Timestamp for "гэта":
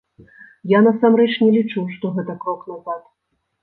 2.19-2.41